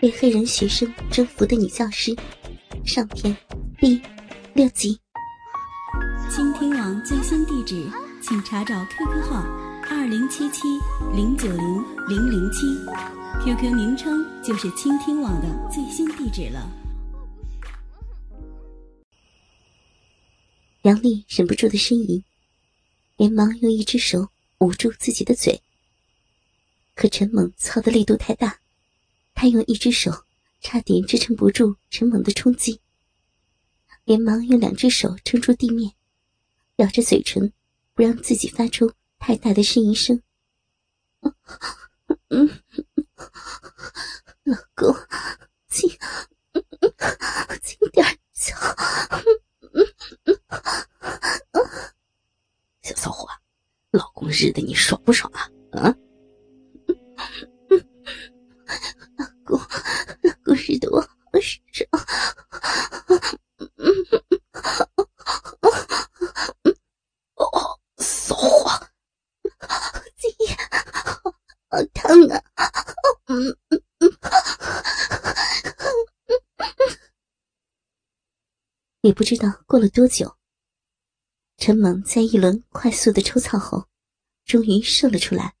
[0.00, 2.16] 被黑人学生征服的女教师
[2.86, 3.36] 上篇
[3.78, 4.00] 第
[4.54, 4.98] 六集。
[6.30, 7.86] 倾听网最新地址，
[8.22, 9.42] 请查找 QQ 号
[9.90, 10.62] 二零七七
[11.14, 12.66] 零九零零零七
[13.44, 16.66] ，QQ 名称就是倾听网的最新地址了。
[20.82, 22.24] 杨丽忍不住的呻吟，
[23.18, 24.30] 连忙用一只手
[24.60, 25.60] 捂住自己的嘴，
[26.94, 28.56] 可陈猛操的力度太大。
[29.40, 30.26] 他用一只手
[30.60, 32.82] 差点支撑不住陈猛的冲击，
[34.04, 35.94] 连忙用两只手撑住地面，
[36.76, 37.50] 咬着嘴唇，
[37.94, 40.20] 不让自己发出太大的呻吟声。
[44.42, 44.94] 老公，
[45.70, 45.88] 轻，
[47.62, 48.54] 轻点叫。
[52.82, 53.26] 小骚货，
[53.90, 55.48] 老公日的你爽不爽啊？
[55.72, 55.96] 啊？
[79.02, 80.36] 也不知道过了多久，
[81.56, 83.88] 陈猛在一轮快速的抽操后，
[84.44, 85.56] 终于射了出来。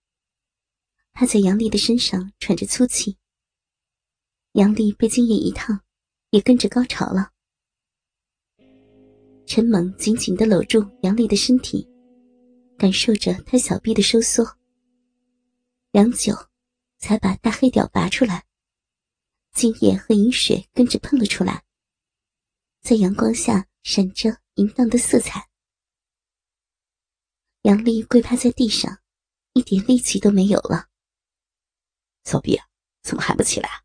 [1.12, 3.19] 他在杨丽的身上喘着粗气。
[4.52, 5.80] 杨丽被精液一烫，
[6.30, 7.30] 也跟着高潮了。
[9.46, 11.88] 陈猛紧紧的搂住杨丽的身体，
[12.76, 14.44] 感受着她小臂的收缩。
[15.92, 16.34] 良久，
[16.98, 18.44] 才把大黑屌拔出来，
[19.52, 21.64] 精液和饮水跟着喷了出来。
[22.80, 25.48] 在阳光下闪着淫荡的色彩。
[27.62, 28.98] 杨丽跪趴在地上，
[29.52, 30.88] 一点力气都没有了。
[32.24, 32.58] 骚逼，
[33.02, 33.82] 怎么还不起来啊？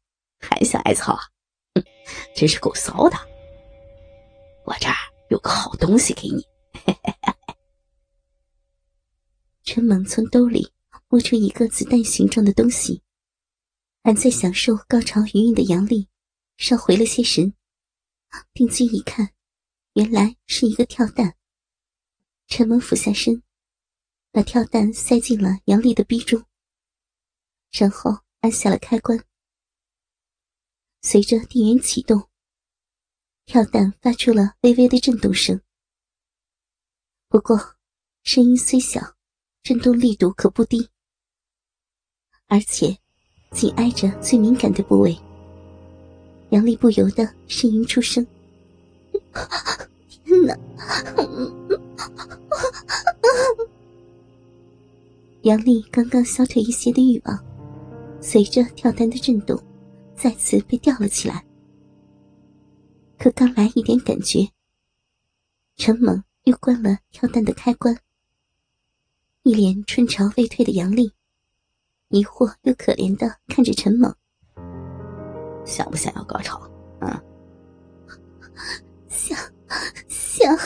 [0.50, 1.22] 还想挨操啊？
[1.76, 1.84] 哼，
[2.36, 3.18] 真是够骚的！
[4.66, 4.96] 我这儿
[5.30, 6.46] 有个好东西给你。
[9.64, 10.72] 陈猛从兜里
[11.10, 13.02] 摸出一个子弹形状的东西，
[14.04, 16.08] 还在享受高潮余韵的杨丽
[16.58, 17.54] 稍回了些神。
[18.54, 19.32] 定睛一看，
[19.94, 21.36] 原来是一个跳蛋。
[22.48, 23.42] 陈猛俯下身，
[24.32, 26.44] 把跳蛋塞进了杨丽的逼中，
[27.72, 29.20] 然后按下了开关。
[31.08, 32.24] 随着电源启动，
[33.46, 35.62] 跳蛋发出了微微的震动声。
[37.30, 37.76] 不过，
[38.24, 39.14] 声音虽小，
[39.62, 40.90] 震动力度可不低，
[42.48, 42.98] 而且
[43.52, 45.16] 紧挨着最敏感的部位。
[46.50, 48.26] 杨丽不由得呻吟出声
[50.10, 50.58] ：“天哪！”
[55.44, 57.46] 杨丽刚刚消退一些的欲望，
[58.20, 59.56] 随着跳蛋的震动，
[60.16, 61.46] 再次被吊了起来。
[63.18, 64.50] 可刚来一点感觉，
[65.76, 67.98] 陈猛又关了跳蛋的开关。
[69.44, 71.12] 一脸春潮未退的杨丽，
[72.10, 74.14] 疑惑又可怜的看着陈猛。
[75.66, 76.60] 想不想要高潮？
[77.00, 77.22] 啊，
[79.08, 79.38] 想，
[80.08, 80.58] 想。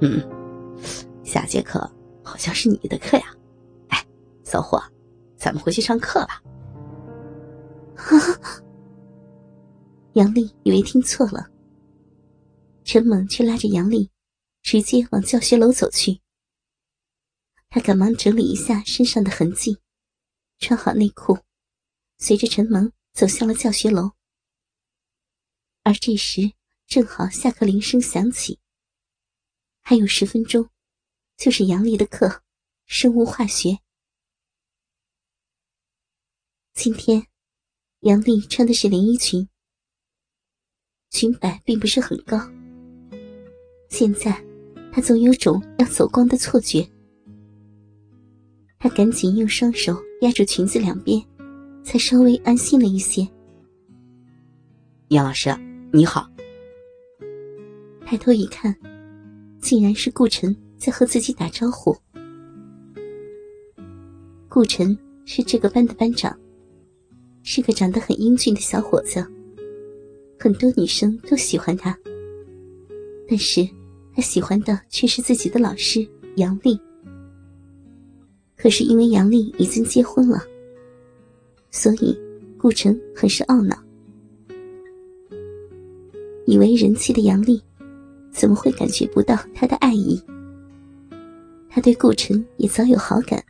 [0.00, 0.20] 嗯，
[1.24, 1.80] 下节课
[2.22, 3.34] 好像是你的课呀。
[3.88, 4.06] 哎，
[4.44, 4.82] 骚货，
[5.36, 6.42] 咱们回去上课吧。
[10.16, 11.52] 杨丽以为听错了，
[12.84, 14.10] 陈猛却拉着杨丽，
[14.62, 16.22] 直接往教学楼走去。
[17.68, 19.76] 他赶忙整理一下身上的痕迹，
[20.58, 21.38] 穿好内裤，
[22.18, 22.92] 随着陈猛。
[23.12, 24.10] 走向了教学楼，
[25.84, 26.52] 而这时
[26.86, 28.60] 正好下课铃声响起。
[29.80, 30.68] 还有十分钟，
[31.38, 32.42] 就是杨丽的课——
[32.84, 33.78] 生物化学。
[36.74, 37.26] 今天，
[38.00, 39.48] 杨丽穿的是连衣裙，
[41.16, 42.38] 裙摆并不是很高。
[43.88, 44.38] 现在，
[44.92, 46.86] 她总有种要走光的错觉。
[48.78, 51.24] 她赶紧用双手压住裙子两边。
[51.86, 53.24] 才稍微安心了一些。
[55.10, 55.56] 杨老师，
[55.92, 56.28] 你好。
[58.04, 58.74] 抬头一看，
[59.60, 61.96] 竟然是顾晨在和自己打招呼。
[64.48, 66.36] 顾晨是这个班的班长，
[67.44, 69.24] 是个长得很英俊的小伙子，
[70.46, 71.98] 很多女生都喜欢他。
[73.28, 73.68] 但是，
[74.14, 76.06] 他喜欢的却是自己的老师
[76.36, 76.78] 杨丽。
[78.56, 80.40] 可是因为杨丽已经结婚了。
[81.72, 82.16] 所以，
[82.56, 83.76] 顾城很是懊恼，
[86.46, 87.60] 以为人气的杨丽
[88.30, 90.22] 怎么会感觉不到他的爱意？
[91.68, 93.44] 他对顾城也早有好感，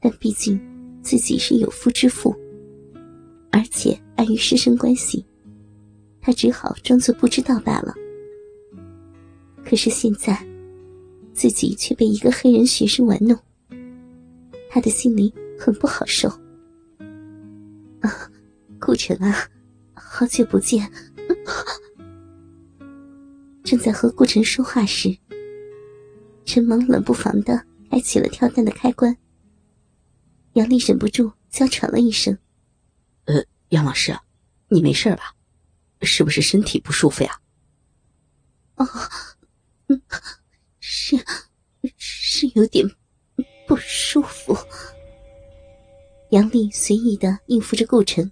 [0.00, 0.58] 但毕竟
[1.02, 2.34] 自己是有夫之妇，
[3.52, 5.22] 而且碍于师生关系，
[6.28, 7.94] 他只好装作不知道罢了。
[9.64, 10.38] 可是现在，
[11.32, 13.34] 自己却被一个黑人学生玩弄，
[14.68, 16.28] 他的心里很不好受。
[18.02, 18.30] 啊，
[18.78, 19.48] 顾城啊，
[19.94, 20.92] 好久不见！
[23.64, 25.16] 正在和顾城说话时，
[26.44, 29.16] 陈萌冷不防的开启了跳蛋的开关。
[30.52, 32.36] 杨丽忍不住娇喘了一声
[33.24, 34.14] ：“呃，杨老师，
[34.68, 35.34] 你没事吧？
[36.06, 37.40] 是不是身体不舒服呀
[38.76, 38.86] ？”“哦，
[39.88, 40.02] 嗯，
[40.80, 41.16] 是，
[41.96, 42.88] 是有点
[43.66, 44.56] 不舒服。”
[46.30, 48.30] 杨丽随意的应付着顾城。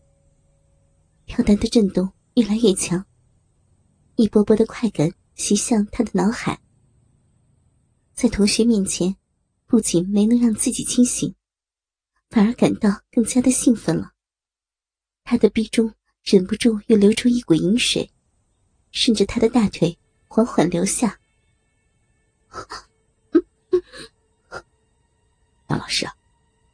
[1.24, 3.04] 跳蛋的震动越来越强，
[4.14, 6.60] 一波波的快感袭向他的脑海。
[8.12, 9.16] 在同学面前，
[9.66, 11.34] 不仅没能让自己清醒。
[12.30, 14.12] 反而感到更加的兴奋了。
[15.24, 15.92] 他的鼻中
[16.26, 18.10] 忍不住又流出一股淫水，
[18.90, 19.96] 顺着他的大腿
[20.26, 21.20] 缓缓流下。
[25.68, 26.04] 杨 老师，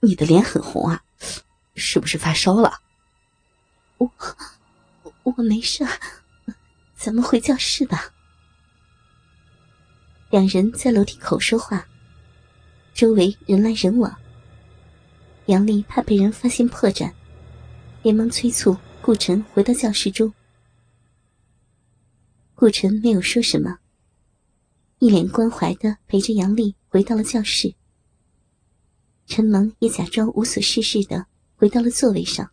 [0.00, 1.04] 你的脸很红啊，
[1.74, 2.80] 是不是发烧了？
[3.98, 4.10] 我
[5.24, 5.86] 我没事，
[6.96, 8.10] 咱们回教室吧。
[10.30, 11.86] 两人在楼梯口说话，
[12.94, 14.16] 周围人来人往。
[15.46, 17.12] 杨丽怕被人发现破绽，
[18.00, 20.32] 连忙催促顾晨回到教室中。
[22.54, 23.80] 顾晨没有说什么，
[25.00, 27.74] 一脸关怀的陪着杨丽回到了教室。
[29.26, 31.26] 陈萌也假装无所事事的
[31.56, 32.48] 回到了座位上。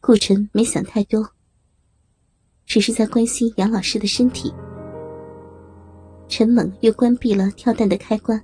[0.00, 1.34] 顾晨没想太多，
[2.64, 4.50] 只是在关心杨老师的身体。
[6.26, 8.42] 陈猛又关闭了跳蛋的开关。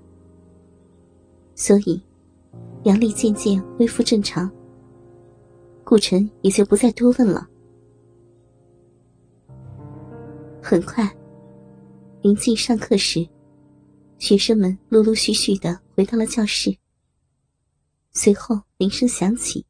[1.54, 2.02] 所以，
[2.84, 4.52] 杨丽渐渐恢复正常。
[5.84, 7.46] 顾晨也就不再多问了。
[10.62, 11.08] 很快，
[12.22, 13.28] 临近上课时，
[14.18, 16.74] 学生们陆陆续续的回到了教室。
[18.12, 19.66] 随后铃声响起，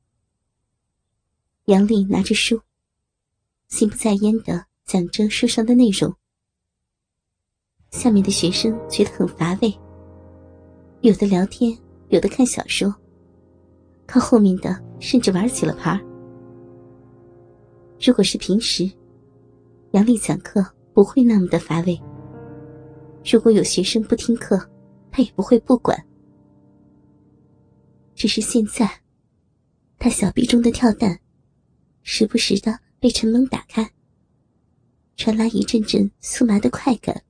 [1.65, 2.61] 杨丽拿着书，
[3.69, 6.15] 心不在焉的讲着书上的内容。
[7.91, 9.73] 下面的学生觉得很乏味。
[11.01, 11.77] 有的聊天，
[12.09, 12.95] 有的看小说，
[14.07, 16.01] 靠后面的甚至玩起了牌。
[18.01, 18.89] 如果是平时，
[19.91, 20.65] 杨丽讲课
[20.95, 22.01] 不会那么的乏味。
[23.29, 24.57] 如果有学生不听课，
[25.11, 26.01] 他也不会不管。
[28.15, 28.89] 只是现在，
[29.99, 31.19] 他小臂中的跳蛋，
[32.03, 33.91] 时不时的被陈猛打开，
[35.17, 37.21] 传来一阵阵酥麻的快感，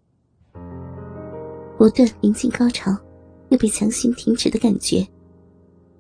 [1.78, 2.94] 不断临近高潮。
[3.48, 5.06] 又被强行停止的感觉，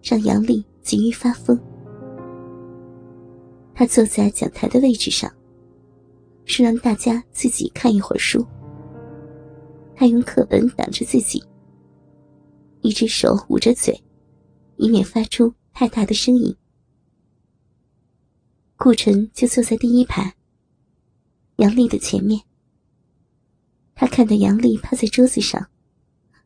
[0.02, 1.58] 让杨丽急于发疯。
[3.74, 5.32] 他坐在讲台的位置上，
[6.44, 8.46] 说让大家自己看一会儿书。
[9.94, 11.42] 他用课本挡着自己，
[12.80, 13.98] 一只手捂着嘴，
[14.76, 16.54] 以免发出太大的声音。
[18.76, 20.34] 顾城就坐在第一排，
[21.56, 22.40] 杨丽的前面。
[23.94, 25.66] 他看到杨丽趴在桌子上。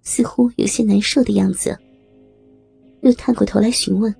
[0.08, 1.76] 似乎有些难受的样子，
[3.00, 4.14] 又探过头来询问。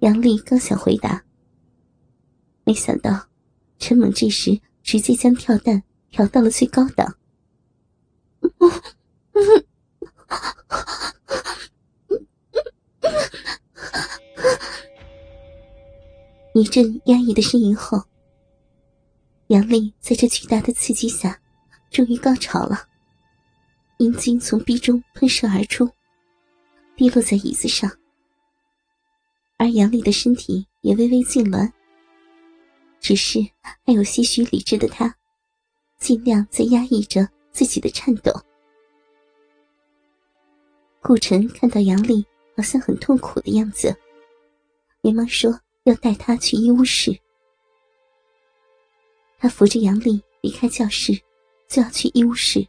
[0.00, 1.24] 杨丽刚想回答，
[2.64, 3.28] 没想到
[3.78, 7.16] 陈猛这时直接将跳蛋调到了最高档。
[16.54, 18.02] 一阵压抑的呻吟后，
[19.48, 21.38] 杨丽在这巨大的刺激下，
[21.90, 22.88] 终于高潮了。
[23.98, 25.90] 阴茎从壁中喷射而出，
[26.96, 27.90] 滴落在椅子上，
[29.76, 31.70] 杨丽的身体也微微痉挛。
[32.98, 35.14] 只是还有些许理智的他，
[35.98, 38.32] 尽量在压抑着自己的颤抖。
[41.02, 42.24] 顾晨看到杨丽
[42.56, 43.94] 好像很痛苦的样子，
[45.02, 47.16] 连忙说要带她去医务室。
[49.38, 51.12] 他扶着杨丽离开教室，
[51.68, 52.66] 就要去医务室。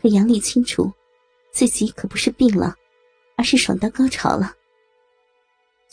[0.00, 0.90] 可杨丽清楚，
[1.50, 2.74] 自己可不是病了，
[3.36, 4.54] 而是爽到高潮了。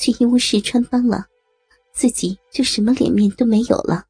[0.01, 1.27] 去医务室穿帮了，
[1.93, 4.05] 自己就什么脸面都没有了。